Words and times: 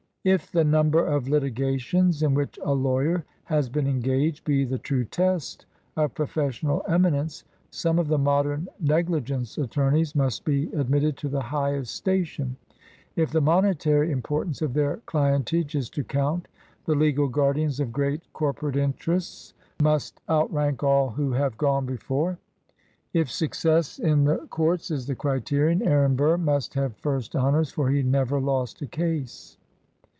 If 0.23 0.51
the 0.51 0.63
number 0.63 1.03
of 1.03 1.27
litigations 1.27 2.21
in 2.21 2.35
which 2.35 2.59
a 2.63 2.75
lawyer 2.75 3.25
has 3.45 3.69
been 3.69 3.87
engaged 3.87 4.45
be 4.45 4.65
the 4.65 4.77
true 4.77 5.03
test 5.03 5.65
of 5.97 6.13
professional 6.13 6.83
eminence, 6.87 7.43
some 7.71 7.97
of 7.97 8.07
the 8.07 8.19
modern 8.19 8.67
"negligence 8.79 9.57
attorneys" 9.57 10.13
must 10.13 10.45
be 10.45 10.71
ad 10.75 10.91
mitted 10.91 11.17
to 11.17 11.27
the 11.27 11.41
highest 11.41 11.95
station; 11.95 12.55
if 13.15 13.31
the 13.31 13.41
monetary 13.41 14.11
im 14.11 14.21
portance 14.21 14.61
of 14.61 14.75
their 14.75 14.97
clientage 15.07 15.73
is 15.73 15.89
to 15.89 16.03
count, 16.03 16.47
the 16.85 16.93
legal 16.93 17.27
guardians 17.27 17.79
of 17.79 17.91
great 17.91 18.21
corporate 18.31 18.75
interests 18.75 19.55
must 19.81 20.21
out 20.29 20.53
rank 20.53 20.83
all 20.83 21.09
who 21.09 21.31
have 21.31 21.57
gone 21.57 21.87
before; 21.87 22.37
if 23.11 23.27
success 23.31 23.97
in 23.97 24.25
the 24.25 24.33
32 24.33 24.33
LEGAL 24.33 24.33
APPRENTICESHIP 24.43 24.49
courts 24.51 24.91
is 24.91 25.07
the 25.07 25.15
criterion, 25.15 25.81
Aaron 25.81 26.15
Burr 26.15 26.37
must 26.37 26.75
have 26.75 26.95
first 26.97 27.35
honors, 27.35 27.71
for 27.71 27.89
he 27.89 28.03
never 28.03 28.39
lost 28.39 28.83
a 28.83 28.85
case. 28.85 29.57